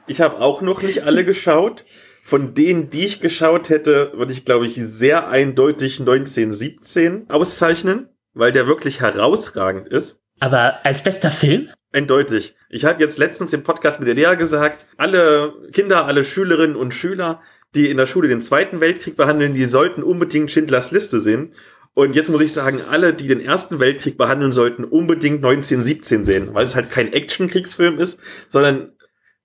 Ich 0.06 0.20
habe 0.20 0.40
auch 0.40 0.60
noch 0.60 0.82
nicht 0.82 1.04
alle 1.04 1.24
geschaut. 1.24 1.84
Von 2.26 2.54
denen, 2.54 2.88
die 2.88 3.04
ich 3.04 3.20
geschaut 3.20 3.68
hätte, 3.68 4.12
würde 4.14 4.32
ich, 4.32 4.46
glaube 4.46 4.66
ich, 4.66 4.76
sehr 4.76 5.28
eindeutig 5.28 6.00
1917 6.00 7.28
auszeichnen, 7.28 8.08
weil 8.32 8.50
der 8.50 8.66
wirklich 8.66 9.00
herausragend 9.00 9.88
ist. 9.88 10.23
Aber 10.44 10.80
als 10.84 11.02
bester 11.02 11.30
Film? 11.30 11.70
Eindeutig. 11.90 12.54
Ich 12.68 12.84
habe 12.84 13.02
jetzt 13.02 13.16
letztens 13.16 13.54
im 13.54 13.62
Podcast 13.62 13.98
mit 13.98 14.08
der 14.08 14.14
Lea 14.14 14.36
gesagt, 14.36 14.84
alle 14.98 15.54
Kinder, 15.72 16.04
alle 16.04 16.22
Schülerinnen 16.22 16.76
und 16.76 16.92
Schüler, 16.92 17.40
die 17.74 17.88
in 17.88 17.96
der 17.96 18.04
Schule 18.04 18.28
den 18.28 18.42
Zweiten 18.42 18.82
Weltkrieg 18.82 19.16
behandeln, 19.16 19.54
die 19.54 19.64
sollten 19.64 20.02
unbedingt 20.02 20.50
Schindlers 20.50 20.90
Liste 20.90 21.18
sehen. 21.18 21.52
Und 21.94 22.14
jetzt 22.14 22.28
muss 22.28 22.42
ich 22.42 22.52
sagen, 22.52 22.82
alle, 22.82 23.14
die 23.14 23.26
den 23.26 23.40
Ersten 23.40 23.80
Weltkrieg 23.80 24.18
behandeln 24.18 24.52
sollten, 24.52 24.84
unbedingt 24.84 25.36
1917 25.36 26.26
sehen, 26.26 26.52
weil 26.52 26.66
es 26.66 26.76
halt 26.76 26.90
kein 26.90 27.14
Actionkriegsfilm 27.14 27.98
ist, 27.98 28.20
sondern, 28.50 28.92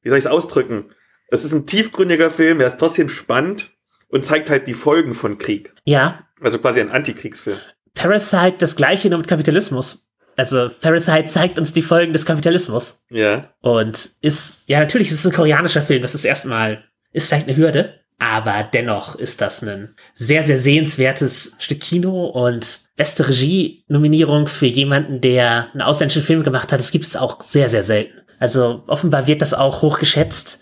wie 0.01 0.09
soll 0.09 0.17
ich 0.17 0.25
es 0.25 0.29
ausdrücken? 0.29 0.91
Es 1.29 1.45
ist 1.45 1.53
ein 1.53 1.65
tiefgründiger 1.65 2.29
Film, 2.29 2.59
er 2.59 2.67
ist 2.67 2.77
trotzdem 2.77 3.07
spannend 3.07 3.71
und 4.09 4.25
zeigt 4.25 4.49
halt 4.49 4.67
die 4.67 4.73
Folgen 4.73 5.13
von 5.13 5.37
Krieg. 5.37 5.73
Ja. 5.85 6.27
Also 6.41 6.59
quasi 6.59 6.81
ein 6.81 6.91
Antikriegsfilm. 6.91 7.59
Parasite 7.93 8.57
das 8.57 8.75
gleiche 8.75 9.09
nur 9.09 9.19
mit 9.19 9.29
Kapitalismus. 9.29 10.08
Also 10.39 10.69
Parasite 10.69 11.25
zeigt 11.25 11.59
uns 11.59 11.73
die 11.73 11.81
Folgen 11.81 12.13
des 12.13 12.25
Kapitalismus. 12.25 13.03
Ja. 13.09 13.49
Und 13.59 14.11
ist, 14.21 14.59
ja, 14.67 14.79
natürlich 14.79 15.11
ist 15.11 15.19
es 15.19 15.25
ein 15.25 15.33
koreanischer 15.33 15.81
Film, 15.81 16.01
das 16.01 16.15
ist 16.15 16.23
erstmal, 16.23 16.85
ist 17.11 17.27
vielleicht 17.27 17.49
eine 17.49 17.57
Hürde, 17.57 17.99
aber 18.19 18.63
dennoch 18.73 19.15
ist 19.15 19.41
das 19.41 19.61
ein 19.63 19.95
sehr, 20.13 20.43
sehr 20.43 20.57
sehenswertes 20.57 21.57
Stück 21.59 21.81
Kino 21.81 22.27
und 22.27 22.79
beste 22.95 23.27
Regie-Nominierung 23.27 24.47
für 24.47 24.65
jemanden, 24.65 25.19
der 25.19 25.67
einen 25.73 25.81
ausländischen 25.81 26.23
Film 26.23 26.43
gemacht 26.43 26.71
hat, 26.71 26.79
das 26.79 26.91
gibt 26.91 27.03
es 27.03 27.17
auch 27.17 27.41
sehr, 27.41 27.67
sehr 27.67 27.83
selten. 27.83 28.21
Also 28.39 28.83
offenbar 28.87 29.27
wird 29.27 29.41
das 29.41 29.53
auch 29.53 29.81
hochgeschätzt. 29.81 30.61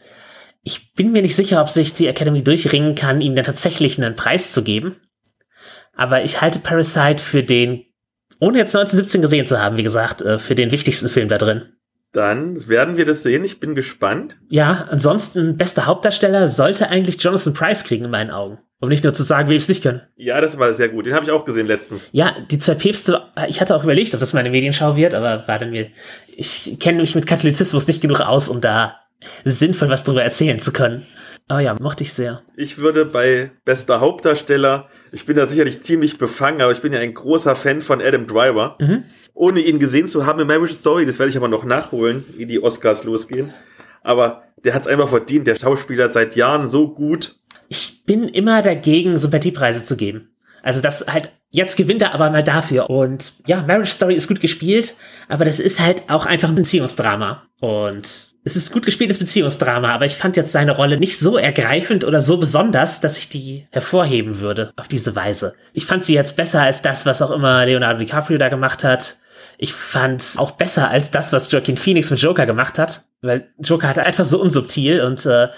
Ich 0.63 0.91
bin 0.95 1.11
mir 1.11 1.21
nicht 1.21 1.35
sicher, 1.35 1.61
ob 1.61 1.69
sich 1.69 1.93
die 1.93 2.07
Academy 2.07 2.43
durchringen 2.43 2.95
kann, 2.95 3.21
ihm 3.21 3.35
dann 3.35 3.45
tatsächlich 3.45 3.99
einen 3.99 4.15
Preis 4.15 4.53
zu 4.53 4.63
geben. 4.63 4.95
Aber 5.95 6.23
ich 6.23 6.41
halte 6.41 6.57
Parasite 6.57 7.23
für 7.23 7.43
den 7.43 7.83
ohne 8.39 8.57
jetzt 8.57 8.75
1917 8.75 9.21
gesehen 9.21 9.45
zu 9.45 9.61
haben, 9.61 9.77
wie 9.77 9.83
gesagt, 9.83 10.21
äh, 10.21 10.39
für 10.39 10.55
den 10.55 10.71
wichtigsten 10.71 11.09
Film 11.09 11.29
da 11.29 11.37
drin. 11.37 11.63
Dann 12.13 12.67
werden 12.67 12.97
wir 12.97 13.05
das 13.05 13.23
sehen. 13.23 13.43
Ich 13.43 13.59
bin 13.59 13.75
gespannt. 13.75 14.39
Ja, 14.49 14.87
ansonsten 14.89 15.57
bester 15.57 15.85
Hauptdarsteller 15.85 16.47
sollte 16.47 16.89
eigentlich 16.89 17.21
Jonathan 17.21 17.53
Price 17.53 17.83
kriegen 17.83 18.05
in 18.05 18.11
meinen 18.11 18.31
Augen. 18.31 18.59
Um 18.79 18.89
nicht 18.89 19.03
nur 19.03 19.13
zu 19.13 19.23
sagen, 19.23 19.49
wie 19.49 19.55
ich 19.55 19.63
es 19.63 19.69
nicht 19.69 19.81
können. 19.81 20.01
Ja, 20.15 20.39
das 20.39 20.59
war 20.59 20.71
sehr 20.73 20.89
gut. 20.89 21.07
Den 21.07 21.15
habe 21.15 21.25
ich 21.25 21.31
auch 21.31 21.45
gesehen 21.45 21.65
letztens. 21.65 22.09
Ja, 22.13 22.35
die 22.51 22.59
zwei 22.59 22.75
Päpste, 22.75 23.23
ich 23.47 23.59
hatte 23.59 23.75
auch 23.75 23.83
überlegt, 23.83 24.13
ob 24.13 24.19
das 24.19 24.33
meine 24.33 24.51
Medienschau 24.51 24.95
wird, 24.95 25.15
aber 25.15 25.47
war 25.47 25.57
dann 25.57 25.71
mir, 25.71 25.87
ich 26.35 26.77
kenne 26.79 26.99
mich 26.99 27.15
mit 27.15 27.25
Katholizismus 27.25 27.87
nicht 27.87 28.01
genug 28.01 28.21
aus, 28.21 28.49
um 28.49 28.61
da 28.61 28.99
sinnvoll 29.43 29.89
was 29.89 30.03
drüber 30.03 30.23
erzählen 30.23 30.59
zu 30.59 30.71
können. 30.71 31.07
Ah 31.49 31.61
ja, 31.61 31.75
mochte 31.79 32.03
ich 32.03 32.11
sehr. 32.11 32.41
Ich 32.57 32.77
würde 32.79 33.05
bei 33.05 33.51
bester 33.63 34.01
Hauptdarsteller, 34.01 34.89
ich 35.13 35.25
bin 35.25 35.37
da 35.37 35.47
sicherlich 35.47 35.81
ziemlich 35.81 36.17
befangen, 36.17 36.61
aber 36.61 36.73
ich 36.73 36.81
bin 36.81 36.91
ja 36.91 36.99
ein 36.99 37.13
großer 37.13 37.55
Fan 37.55 37.81
von 37.81 38.01
Adam 38.01 38.27
Driver. 38.27 38.75
Mhm. 38.79 39.05
Ohne 39.33 39.61
ihn 39.61 39.79
gesehen 39.79 40.07
zu 40.07 40.25
haben 40.25 40.41
in 40.41 40.47
Marriage 40.47 40.73
Story, 40.73 41.05
das 41.05 41.19
werde 41.19 41.29
ich 41.29 41.37
aber 41.37 41.47
noch 41.47 41.63
nachholen, 41.63 42.25
wie 42.35 42.45
die 42.45 42.61
Oscars 42.61 43.05
losgehen. 43.05 43.53
Aber 44.03 44.43
der 44.63 44.73
hat 44.73 44.81
es 44.81 44.87
einfach 44.87 45.07
verdient. 45.07 45.47
Der 45.47 45.55
Schauspieler 45.55 46.05
hat 46.05 46.13
seit 46.13 46.35
Jahren 46.35 46.67
so 46.67 46.89
gut. 46.93 47.35
Ich 47.69 48.03
bin 48.05 48.27
immer 48.27 48.61
dagegen, 48.61 49.17
Sympathiepreise 49.17 49.83
zu 49.83 49.95
geben. 49.95 50.29
Also 50.63 50.81
das 50.81 51.05
halt, 51.07 51.31
jetzt 51.49 51.77
gewinnt 51.77 52.01
er 52.01 52.13
aber 52.13 52.29
mal 52.29 52.43
dafür. 52.43 52.89
Und 52.89 53.33
ja, 53.45 53.61
Marriage 53.61 53.91
Story 53.91 54.15
ist 54.15 54.27
gut 54.27 54.41
gespielt, 54.41 54.95
aber 55.27 55.45
das 55.45 55.59
ist 55.59 55.79
halt 55.79 56.09
auch 56.09 56.25
einfach 56.25 56.49
ein 56.49 56.55
Beziehungsdrama. 56.55 57.43
Und 57.59 58.27
es 58.43 58.55
ist 58.55 58.71
gut 58.71 58.85
gespieltes 58.85 59.17
Beziehungsdrama, 59.17 59.93
aber 59.93 60.05
ich 60.05 60.15
fand 60.15 60.37
jetzt 60.37 60.51
seine 60.51 60.71
Rolle 60.71 60.97
nicht 60.97 61.19
so 61.19 61.37
ergreifend 61.37 62.05
oder 62.05 62.21
so 62.21 62.37
besonders, 62.37 63.01
dass 63.01 63.17
ich 63.17 63.29
die 63.29 63.67
hervorheben 63.71 64.39
würde 64.39 64.71
auf 64.77 64.87
diese 64.87 65.15
Weise. 65.15 65.55
Ich 65.73 65.85
fand 65.85 66.03
sie 66.03 66.13
jetzt 66.13 66.37
besser 66.37 66.61
als 66.61 66.81
das, 66.81 67.05
was 67.05 67.21
auch 67.21 67.31
immer 67.31 67.65
Leonardo 67.65 67.99
DiCaprio 67.99 68.37
da 68.37 68.49
gemacht 68.49 68.83
hat. 68.83 69.17
Ich 69.57 69.73
fand 69.73 70.35
auch 70.37 70.51
besser 70.51 70.89
als 70.89 71.11
das, 71.11 71.33
was 71.33 71.51
Joaquin 71.51 71.77
Phoenix 71.77 72.11
mit 72.11 72.21
Joker 72.21 72.45
gemacht 72.45 72.77
hat, 72.77 73.03
weil 73.21 73.49
Joker 73.59 73.89
hatte 73.89 74.03
einfach 74.03 74.25
so 74.25 74.39
unsubtil 74.39 75.01
und 75.01 75.25
äh, 75.25 75.49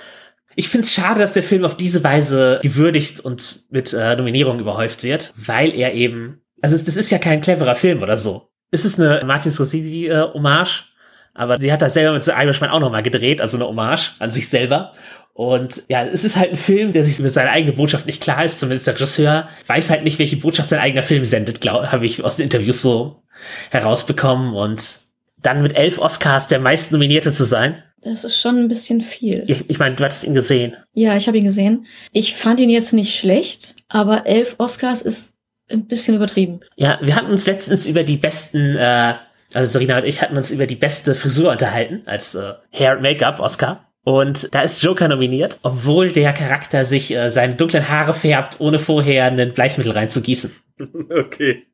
ich 0.56 0.70
finde 0.70 0.86
es 0.86 0.94
schade, 0.94 1.20
dass 1.20 1.34
der 1.34 1.44
Film 1.44 1.64
auf 1.64 1.78
diese 1.78 2.04
Weise 2.04 2.60
gewürdigt 2.62 3.20
und 3.20 3.64
mit 3.70 3.94
äh, 3.94 4.16
Nominierungen 4.16 4.62
überhäuft 4.62 5.04
wird, 5.04 5.34
weil 5.36 5.74
er 5.74 5.94
eben, 5.94 6.42
also 6.62 6.78
das 6.78 6.98
ist 6.98 7.12
ja 7.12 7.18
kein 7.18 7.42
cleverer 7.42 7.76
Film 7.76 8.02
oder 8.02 8.18
so. 8.18 8.50
Es 8.72 8.86
ist 8.86 9.00
eine 9.00 9.22
Martin 9.26 9.52
Scorsese-Hommage, 9.52 10.86
aber 11.34 11.58
sie 11.58 11.72
hat 11.72 11.82
das 11.82 11.94
selber 11.94 12.14
mit 12.14 12.24
The 12.24 12.32
Irishman 12.32 12.70
auch 12.70 12.80
nochmal 12.80 13.04
gedreht, 13.04 13.42
also 13.42 13.58
eine 13.58 13.68
Hommage 13.68 14.14
an 14.20 14.32
sich 14.32 14.50
selber. 14.50 14.94
Und 15.40 15.84
ja, 15.88 16.04
es 16.04 16.26
ist 16.26 16.36
halt 16.36 16.50
ein 16.50 16.58
Film, 16.58 16.92
der 16.92 17.06
sich 17.06 17.18
mit 17.20 17.32
seiner 17.32 17.52
eigenen 17.52 17.78
Botschaft 17.78 18.06
nicht 18.06 18.22
klar 18.22 18.44
ist. 18.44 18.60
Zumindest 18.60 18.88
der 18.88 18.96
Regisseur 18.96 19.48
weiß 19.68 19.90
halt 19.90 20.04
nicht, 20.04 20.20
welche 20.20 20.36
Botschaft 20.36 20.68
sein 20.68 20.82
eigener 20.82 21.02
Film 21.02 21.24
sendet, 21.24 21.66
habe 21.66 22.06
ich 22.06 22.22
aus 22.22 22.36
den 22.36 22.44
Interviews 22.44 22.82
so 22.82 23.24
herausbekommen. 23.70 24.54
Und 24.54 25.00
dann 25.42 25.62
mit 25.62 25.78
elf 25.78 25.98
Oscars 25.98 26.48
der 26.48 26.60
meist 26.60 26.92
Nominierte 26.92 27.32
zu 27.32 27.46
sein. 27.46 27.82
Das 28.02 28.24
ist 28.24 28.40
schon 28.40 28.58
ein 28.58 28.68
bisschen 28.68 29.02
viel. 29.02 29.44
Ich, 29.48 29.70
ich 29.70 29.80
meine, 29.80 29.96
du 29.96 30.04
hattest 30.04 30.24
ihn 30.24 30.34
gesehen. 30.34 30.76
Ja, 30.94 31.16
ich 31.16 31.28
habe 31.28 31.38
ihn 31.38 31.44
gesehen. 31.44 31.86
Ich 32.12 32.36
fand 32.36 32.60
ihn 32.60 32.70
jetzt 32.70 32.94
nicht 32.94 33.18
schlecht, 33.18 33.76
aber 33.88 34.26
elf 34.26 34.56
Oscars 34.58 35.02
ist 35.02 35.34
ein 35.72 35.86
bisschen 35.86 36.16
übertrieben. 36.16 36.62
Ja, 36.76 36.98
wir 37.02 37.16
hatten 37.16 37.32
uns 37.32 37.46
letztens 37.46 37.86
über 37.86 38.04
die 38.04 38.18
besten 38.18 38.76
äh, 38.76 39.14
Also 39.54 39.72
Serena 39.72 40.00
und 40.00 40.06
ich 40.06 40.22
hatten 40.22 40.38
uns 40.38 40.52
über 40.52 40.66
die 40.68 40.76
beste 40.76 41.16
Frisur 41.16 41.52
unterhalten 41.52 42.04
als 42.06 42.36
äh, 42.36 42.54
Hair 42.72 42.94
and 42.94 43.02
Make-up 43.02 43.40
Oscar. 43.40 43.86
Und 44.04 44.54
da 44.56 44.62
ist 44.62 44.82
Joker 44.82 45.08
nominiert, 45.08 45.60
obwohl 45.62 46.12
der 46.12 46.34
Charakter 46.34 46.86
sich 46.86 47.12
äh, 47.12 47.30
seine 47.30 47.56
dunklen 47.56 47.90
Haare 47.90 48.14
färbt, 48.14 48.60
ohne 48.60 48.80
vorher 48.80 49.26
ein 49.26 49.54
Bleichmittel 49.54 49.92
reinzugießen. 49.92 50.52
Okay. 51.10 51.66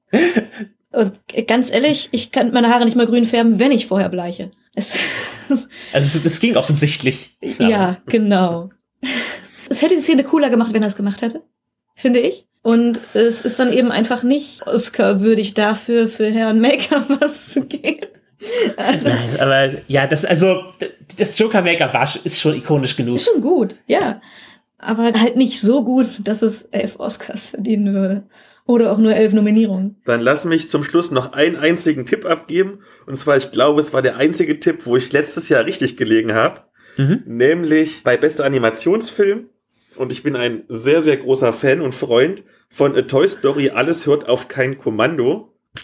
Und 0.91 1.19
ganz 1.47 1.71
ehrlich, 1.71 2.09
ich 2.11 2.31
kann 2.31 2.51
meine 2.51 2.69
Haare 2.69 2.85
nicht 2.85 2.95
mal 2.95 3.05
grün 3.05 3.25
färben, 3.25 3.59
wenn 3.59 3.71
ich 3.71 3.87
vorher 3.87 4.09
bleiche. 4.09 4.51
Es, 4.75 4.97
also 5.93 6.19
das 6.19 6.39
ging 6.39 6.55
offensichtlich. 6.57 7.37
Ja, 7.59 7.97
genau. 8.05 8.69
Es 9.69 9.81
hätte 9.81 9.95
die 9.95 10.01
Szene 10.01 10.23
cooler 10.23 10.49
gemacht, 10.49 10.73
wenn 10.73 10.83
er 10.83 10.89
es 10.89 10.95
gemacht 10.95 11.21
hätte, 11.21 11.41
finde 11.95 12.19
ich. 12.19 12.47
Und 12.61 12.99
es 13.13 13.41
ist 13.41 13.59
dann 13.59 13.71
eben 13.71 13.91
einfach 13.91 14.23
nicht 14.23 14.65
Oscar-würdig 14.65 15.53
dafür, 15.53 16.09
für 16.09 16.29
Herrn 16.29 16.59
Maker 16.59 17.05
was 17.19 17.49
zu 17.51 17.61
geben. 17.65 18.07
Also, 18.75 19.09
Nein, 19.09 19.39
aber 19.39 19.69
ja, 19.87 20.07
das, 20.07 20.25
also, 20.25 20.63
das 21.17 21.37
Joker-Maker 21.37 21.93
war, 21.93 22.09
ist 22.23 22.39
schon 22.39 22.55
ikonisch 22.55 22.95
genug. 22.95 23.15
Ist 23.15 23.29
schon 23.31 23.41
gut, 23.41 23.75
ja. 23.87 24.21
Aber 24.77 25.03
halt 25.03 25.35
nicht 25.35 25.61
so 25.61 25.83
gut, 25.83 26.27
dass 26.27 26.41
es 26.41 26.63
elf 26.63 26.99
Oscars 26.99 27.49
verdienen 27.49 27.93
würde. 27.93 28.23
Oder 28.67 28.91
auch 28.91 28.97
nur 28.97 29.13
elf 29.13 29.31
Nominierungen. 29.33 29.97
Dann 30.05 30.21
lass 30.21 30.43
mich 30.45 30.69
zum 30.69 30.83
Schluss 30.83 31.11
noch 31.11 31.33
einen 31.33 31.55
einzigen 31.55 32.05
Tipp 32.05 32.25
abgeben. 32.25 32.79
Und 33.05 33.17
zwar, 33.17 33.37
ich 33.37 33.51
glaube, 33.51 33.79
es 33.79 33.93
war 33.93 34.01
der 34.01 34.17
einzige 34.17 34.59
Tipp, 34.59 34.85
wo 34.85 34.95
ich 34.97 35.11
letztes 35.11 35.49
Jahr 35.49 35.65
richtig 35.65 35.97
gelegen 35.97 36.33
habe. 36.33 36.61
Mhm. 36.97 37.23
Nämlich 37.25 38.03
bei 38.03 38.17
bester 38.17 38.43
Animationsfilm. 38.43 39.49
Und 39.95 40.11
ich 40.11 40.23
bin 40.23 40.35
ein 40.35 40.63
sehr, 40.67 41.01
sehr 41.03 41.17
großer 41.17 41.53
Fan 41.53 41.81
und 41.81 41.93
Freund 41.93 42.43
von 42.69 42.95
A 42.95 43.03
Toy 43.03 43.27
Story. 43.27 43.69
Alles 43.69 44.07
hört 44.07 44.27
auf 44.27 44.47
kein 44.47 44.77
Kommando. 44.77 45.53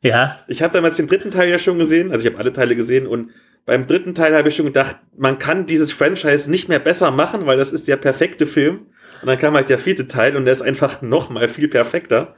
Ja. 0.00 0.38
Ich 0.46 0.62
habe 0.62 0.72
damals 0.72 0.96
den 0.96 1.08
dritten 1.08 1.32
Teil 1.32 1.48
ja 1.48 1.58
schon 1.58 1.76
gesehen. 1.76 2.12
Also 2.12 2.24
ich 2.24 2.32
habe 2.32 2.40
alle 2.40 2.52
Teile 2.52 2.76
gesehen. 2.76 3.08
Und 3.08 3.30
beim 3.66 3.86
dritten 3.86 4.14
Teil 4.14 4.34
habe 4.36 4.48
ich 4.48 4.54
schon 4.54 4.66
gedacht, 4.66 4.96
man 5.16 5.38
kann 5.38 5.66
dieses 5.66 5.90
Franchise 5.90 6.48
nicht 6.48 6.68
mehr 6.68 6.78
besser 6.78 7.10
machen, 7.10 7.46
weil 7.46 7.56
das 7.56 7.72
ist 7.72 7.88
der 7.88 7.96
perfekte 7.96 8.46
Film. 8.46 8.86
Und 9.20 9.26
dann 9.28 9.38
kam 9.38 9.54
halt 9.54 9.68
der 9.68 9.78
vierte 9.78 10.08
Teil 10.08 10.36
und 10.36 10.44
der 10.44 10.52
ist 10.52 10.62
einfach 10.62 11.02
noch 11.02 11.30
mal 11.30 11.48
viel 11.48 11.68
perfekter. 11.68 12.36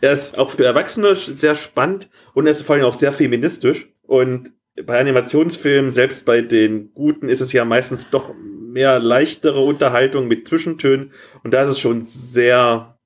Er 0.00 0.12
ist 0.12 0.38
auch 0.38 0.50
für 0.50 0.64
Erwachsene 0.64 1.14
sehr 1.14 1.54
spannend 1.54 2.10
und 2.34 2.46
er 2.46 2.52
ist 2.52 2.62
vor 2.62 2.76
allem 2.76 2.84
auch 2.84 2.94
sehr 2.94 3.12
feministisch. 3.12 3.88
Und 4.02 4.52
bei 4.86 4.98
Animationsfilmen, 4.98 5.90
selbst 5.90 6.24
bei 6.24 6.40
den 6.40 6.92
guten, 6.94 7.28
ist 7.28 7.40
es 7.40 7.52
ja 7.52 7.64
meistens 7.64 8.10
doch 8.10 8.34
mehr 8.34 8.98
leichtere 8.98 9.60
Unterhaltung 9.60 10.28
mit 10.28 10.48
Zwischentönen. 10.48 11.12
Und 11.42 11.52
da 11.52 11.62
ist 11.62 11.70
es 11.70 11.80
schon 11.80 12.02
sehr, 12.02 12.98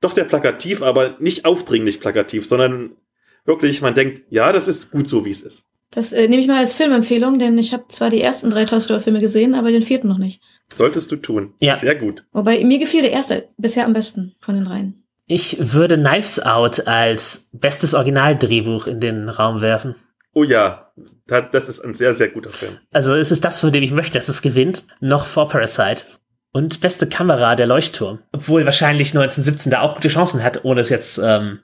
doch 0.00 0.12
sehr 0.12 0.24
plakativ, 0.24 0.82
aber 0.82 1.16
nicht 1.18 1.44
aufdringlich 1.44 2.00
plakativ, 2.00 2.46
sondern 2.46 2.96
wirklich, 3.44 3.82
man 3.82 3.94
denkt, 3.94 4.22
ja, 4.30 4.52
das 4.52 4.68
ist 4.68 4.90
gut 4.90 5.08
so, 5.08 5.24
wie 5.24 5.30
es 5.30 5.42
ist. 5.42 5.67
Das 5.98 6.12
äh, 6.12 6.28
nehme 6.28 6.40
ich 6.40 6.46
mal 6.46 6.58
als 6.58 6.74
Filmempfehlung, 6.74 7.40
denn 7.40 7.58
ich 7.58 7.72
habe 7.72 7.88
zwar 7.88 8.08
die 8.08 8.22
ersten 8.22 8.50
drei 8.50 8.66
Toy 8.66 8.78
Story 8.78 9.00
Filme 9.00 9.18
gesehen, 9.18 9.56
aber 9.56 9.72
den 9.72 9.82
vierten 9.82 10.06
noch 10.06 10.18
nicht. 10.18 10.40
Solltest 10.72 11.10
du 11.10 11.16
tun. 11.16 11.54
Ja. 11.58 11.76
Sehr 11.76 11.96
gut. 11.96 12.24
Wobei 12.30 12.62
mir 12.62 12.78
gefiel 12.78 13.02
der 13.02 13.10
erste 13.10 13.48
bisher 13.56 13.84
am 13.84 13.94
besten 13.94 14.36
von 14.38 14.54
den 14.54 14.64
dreien. 14.64 15.02
Ich 15.26 15.56
würde 15.74 15.98
Knives 15.98 16.38
Out 16.38 16.86
als 16.86 17.48
bestes 17.52 17.94
Originaldrehbuch 17.94 18.86
in 18.86 19.00
den 19.00 19.28
Raum 19.28 19.60
werfen. 19.60 19.96
Oh 20.34 20.44
ja, 20.44 20.92
das 21.26 21.68
ist 21.68 21.80
ein 21.80 21.94
sehr, 21.94 22.14
sehr 22.14 22.28
guter 22.28 22.50
Film. 22.50 22.78
Also 22.92 23.16
es 23.16 23.32
ist 23.32 23.44
das, 23.44 23.58
von 23.58 23.72
dem 23.72 23.82
ich 23.82 23.90
möchte, 23.90 24.18
dass 24.18 24.28
es 24.28 24.40
gewinnt, 24.40 24.84
noch 25.00 25.26
vor 25.26 25.48
Parasite. 25.48 26.04
Und 26.52 26.80
beste 26.80 27.08
Kamera, 27.08 27.56
der 27.56 27.66
Leuchtturm. 27.66 28.20
Obwohl 28.32 28.64
wahrscheinlich 28.64 29.08
1917 29.08 29.72
da 29.72 29.80
auch 29.80 29.96
gute 29.96 30.08
Chancen 30.08 30.44
hat, 30.44 30.64
ohne 30.64 30.80
es 30.80 30.90
jetzt 30.90 31.20
ähm, 31.22 31.58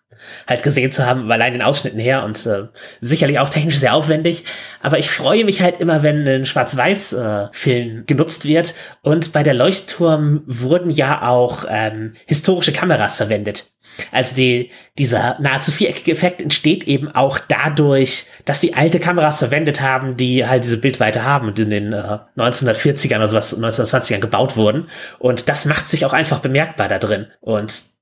halt 0.46 0.62
gesehen 0.62 0.92
zu 0.92 1.06
haben, 1.06 1.30
allein 1.30 1.52
den 1.52 1.62
Ausschnitten 1.62 1.98
her 1.98 2.24
und 2.24 2.44
äh, 2.46 2.64
sicherlich 3.00 3.38
auch 3.38 3.50
technisch 3.50 3.78
sehr 3.78 3.94
aufwendig. 3.94 4.44
Aber 4.82 4.98
ich 4.98 5.10
freue 5.10 5.44
mich 5.44 5.62
halt 5.62 5.80
immer, 5.80 6.02
wenn 6.02 6.26
ein 6.26 6.46
Schwarz-Weiß-Film 6.46 7.98
äh, 7.98 8.02
genutzt 8.06 8.44
wird. 8.44 8.74
Und 9.02 9.32
bei 9.32 9.42
der 9.42 9.54
Leuchtturm 9.54 10.42
wurden 10.46 10.90
ja 10.90 11.28
auch 11.28 11.64
ähm, 11.68 12.14
historische 12.26 12.72
Kameras 12.72 13.16
verwendet. 13.16 13.74
Also 14.10 14.34
die, 14.34 14.70
dieser 14.98 15.36
nahezu 15.40 15.70
viereckige 15.70 16.12
Effekt 16.12 16.42
entsteht 16.42 16.84
eben 16.84 17.08
auch 17.14 17.38
dadurch, 17.38 18.26
dass 18.44 18.60
sie 18.60 18.74
alte 18.74 19.00
Kameras 19.00 19.38
verwendet 19.38 19.80
haben, 19.80 20.16
die 20.16 20.46
halt 20.46 20.64
diese 20.64 20.78
Bildweite 20.78 21.24
haben 21.24 21.48
und 21.48 21.58
in 21.58 21.70
den 21.70 21.92
äh, 21.92 22.18
1940ern 22.36 23.16
oder 23.16 23.28
sowas, 23.28 23.56
1920ern 23.56 24.18
gebaut 24.18 24.56
wurden. 24.56 24.88
Und 25.18 25.48
das 25.48 25.64
macht 25.64 25.88
sich 25.88 26.04
auch 26.04 26.12
einfach 26.12 26.40
bemerkbar 26.40 26.88
da 26.88 26.98
drin. 26.98 27.26
Und 27.40 27.93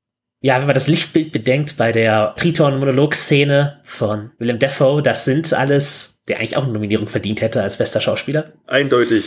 ja, 0.43 0.59
wenn 0.59 0.67
man 0.67 0.75
das 0.75 0.89
Lichtbild 0.89 1.31
bedenkt 1.31 1.77
bei 1.77 1.93
der 1.93 2.35
Triton-Monolog-Szene 2.37 3.81
von 3.85 4.33
Willem 4.39 4.59
Dafoe, 4.59 5.01
das 5.01 5.25
sind 5.25 5.53
alles, 5.53 6.21
der 6.29 6.39
eigentlich 6.39 6.57
auch 6.57 6.65
eine 6.65 6.73
Nominierung 6.73 7.07
verdient 7.07 7.41
hätte 7.41 7.63
als 7.63 7.77
bester 7.77 8.01
Schauspieler. 8.01 8.53
Eindeutig. 8.67 9.25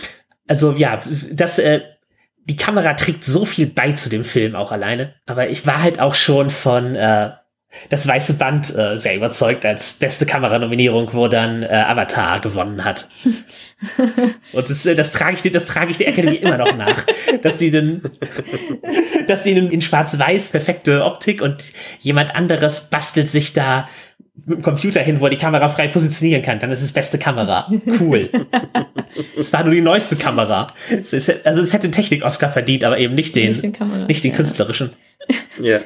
Also 0.47 0.73
ja, 0.73 1.01
das, 1.31 1.57
äh, 1.57 1.81
die 2.43 2.57
Kamera 2.57 2.93
trägt 2.93 3.23
so 3.23 3.45
viel 3.45 3.67
bei 3.67 3.93
zu 3.93 4.09
dem 4.09 4.25
Film 4.25 4.55
auch 4.55 4.73
alleine. 4.73 5.15
Aber 5.25 5.49
ich 5.49 5.65
war 5.65 5.81
halt 5.81 6.01
auch 6.01 6.15
schon 6.15 6.49
von 6.49 6.95
äh, 6.95 7.31
das 7.89 8.07
Weiße 8.07 8.35
Band 8.35 8.75
äh, 8.75 8.97
sehr 8.97 9.15
überzeugt 9.15 9.65
als 9.65 9.93
beste 9.93 10.25
Kameranominierung, 10.25 11.13
wo 11.13 11.27
dann 11.27 11.63
äh, 11.63 11.67
Avatar 11.67 12.39
gewonnen 12.39 12.83
hat. 12.83 13.09
Und 14.53 14.69
das, 14.69 14.85
äh, 14.85 14.95
das 14.95 15.11
trage 15.11 15.37
ich, 15.41 15.51
das 15.51 15.65
trage 15.65 15.91
ich 15.91 15.97
der 15.97 16.07
Academy 16.07 16.35
immer 16.35 16.57
noch 16.57 16.75
nach, 16.75 17.05
dass 17.41 17.59
sie 17.59 17.71
den, 17.71 18.01
dass 19.27 19.43
sie 19.43 19.51
in, 19.51 19.69
in 19.69 19.81
Schwarz-Weiß 19.81 20.51
perfekte 20.51 21.03
Optik 21.03 21.41
und 21.41 21.63
jemand 21.99 22.35
anderes 22.35 22.81
bastelt 22.89 23.27
sich 23.27 23.53
da 23.53 23.87
mit 24.45 24.57
dem 24.57 24.61
Computer 24.61 25.01
hin, 25.01 25.19
wo 25.19 25.25
er 25.25 25.29
die 25.29 25.37
Kamera 25.37 25.69
frei 25.69 25.87
positionieren 25.87 26.41
kann. 26.41 26.59
Dann 26.59 26.69
ist 26.71 26.81
es 26.81 26.91
beste 26.91 27.17
Kamera. 27.17 27.71
Cool. 27.99 28.29
Es 29.37 29.53
war 29.53 29.63
nur 29.63 29.73
die 29.73 29.79
neueste 29.79 30.17
Kamera. 30.17 30.67
Also 30.89 31.15
es 31.61 31.73
hätte 31.73 31.87
den 31.87 31.93
Technik-Oscar 31.93 32.49
verdient, 32.49 32.83
aber 32.83 32.97
eben 32.97 33.15
nicht 33.15 33.33
den, 33.33 33.51
nicht 33.51 33.63
den, 33.63 34.07
nicht 34.07 34.23
den 34.25 34.31
ja. 34.31 34.35
künstlerischen. 34.35 34.89
Ja. 35.61 35.79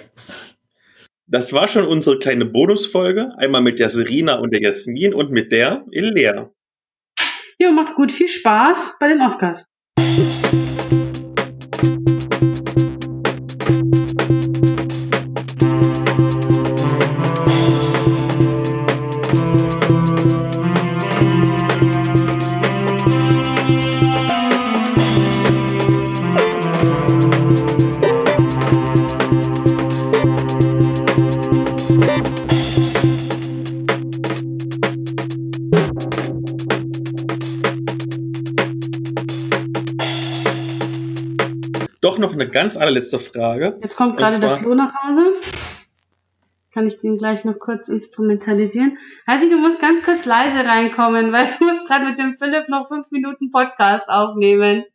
Das 1.31 1.53
war 1.53 1.67
schon 1.67 1.85
unsere 1.85 2.17
kleine 2.17 2.43
Bonusfolge. 2.43 3.33
Einmal 3.37 3.61
mit 3.61 3.77
der 3.77 3.89
Serena 3.89 4.39
und 4.39 4.51
der 4.51 4.63
Jasmin 4.63 5.13
und 5.13 5.29
mit 5.29 5.51
der 5.51 5.85
Ilea. 5.91 6.49
Ja, 7.59 7.69
macht's 7.69 7.93
gut. 7.93 8.11
Viel 8.11 8.27
Spaß 8.27 8.97
bei 8.99 9.09
den 9.09 9.21
Oscars. 9.21 9.63
Eine 42.39 42.49
ganz 42.49 42.77
allerletzte 42.77 43.19
Frage. 43.19 43.77
Jetzt 43.81 43.95
kommt 43.95 44.17
gerade 44.17 44.39
der 44.39 44.49
Flo 44.51 44.73
nach 44.75 44.93
Hause. 44.93 45.33
Kann 46.73 46.87
ich 46.87 46.99
den 46.99 47.17
gleich 47.17 47.43
noch 47.45 47.57
kurz 47.57 47.87
instrumentalisieren? 47.87 48.97
Also 49.25 49.49
du 49.49 49.57
musst 49.57 49.81
ganz 49.81 50.03
kurz 50.03 50.25
leise 50.25 50.59
reinkommen, 50.59 51.31
weil 51.31 51.47
du 51.59 51.65
musst 51.65 51.87
gerade 51.87 52.05
mit 52.05 52.19
dem 52.19 52.37
Philipp 52.37 52.69
noch 52.69 52.87
fünf 52.87 53.09
Minuten 53.11 53.51
Podcast 53.51 54.07
aufnehmen. 54.07 54.85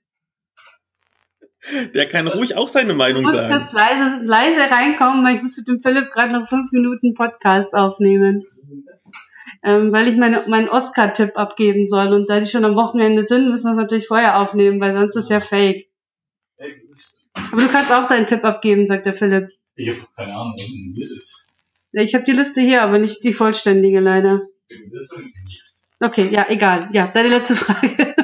Der 1.94 2.06
kann 2.08 2.28
ruhig 2.28 2.56
auch 2.56 2.68
seine 2.68 2.94
Meinung 2.94 3.24
sagen. 3.24 3.50
Du 3.50 3.58
musst 3.58 3.72
ganz 3.72 3.72
leise, 3.72 4.24
leise 4.24 4.70
reinkommen, 4.70 5.24
weil 5.24 5.36
ich 5.36 5.42
muss 5.42 5.56
mit 5.56 5.66
dem 5.66 5.82
Philipp 5.82 6.10
gerade 6.10 6.32
noch 6.32 6.48
fünf 6.48 6.70
Minuten 6.72 7.14
Podcast 7.14 7.74
aufnehmen. 7.74 8.44
Ähm, 9.62 9.90
weil 9.92 10.08
ich 10.08 10.16
meine, 10.16 10.44
meinen 10.46 10.68
Oscar-Tipp 10.68 11.32
abgeben 11.36 11.86
soll. 11.86 12.12
Und 12.12 12.28
da 12.28 12.38
die 12.38 12.46
schon 12.46 12.66
am 12.66 12.76
Wochenende 12.76 13.24
sind, 13.24 13.48
müssen 13.48 13.64
wir 13.64 13.72
es 13.72 13.78
natürlich 13.78 14.06
vorher 14.06 14.40
aufnehmen, 14.40 14.78
weil 14.80 14.94
sonst 14.94 15.16
ist 15.16 15.30
ja 15.30 15.40
fake. 15.40 15.86
Aber 17.34 17.62
du 17.62 17.68
kannst 17.68 17.92
auch 17.92 18.06
deinen 18.06 18.26
Tipp 18.26 18.44
abgeben, 18.44 18.86
sagt 18.86 19.06
der 19.06 19.14
Philipp. 19.14 19.48
Ich 19.76 19.88
habe 19.88 20.06
keine 20.16 20.34
Ahnung, 20.34 20.54
was 20.56 20.66
denn 20.66 20.92
hier 20.94 21.16
ist. 21.16 21.48
Ich 21.92 22.14
habe 22.14 22.24
die 22.24 22.32
Liste 22.32 22.60
hier, 22.60 22.82
aber 22.82 22.98
nicht 22.98 23.22
die 23.22 23.32
vollständige 23.32 24.00
leider. 24.00 24.40
Okay, 26.00 26.28
ja, 26.30 26.46
egal. 26.48 26.88
Ja, 26.92 27.08
deine 27.08 27.28
letzte 27.28 27.56
Frage. 27.56 28.14